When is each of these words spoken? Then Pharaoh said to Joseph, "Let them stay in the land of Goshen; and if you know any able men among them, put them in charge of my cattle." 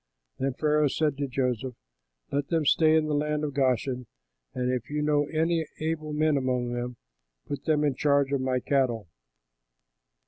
Then 0.39 0.53
Pharaoh 0.55 0.87
said 0.87 1.15
to 1.17 1.27
Joseph, 1.27 1.75
"Let 2.31 2.47
them 2.47 2.65
stay 2.65 2.95
in 2.95 3.05
the 3.05 3.13
land 3.13 3.43
of 3.43 3.53
Goshen; 3.53 4.07
and 4.51 4.71
if 4.71 4.89
you 4.89 5.03
know 5.03 5.27
any 5.27 5.67
able 5.79 6.11
men 6.11 6.37
among 6.37 6.71
them, 6.73 6.97
put 7.45 7.65
them 7.65 7.83
in 7.83 7.93
charge 7.93 8.31
of 8.33 8.41
my 8.41 8.59
cattle." 8.61 9.09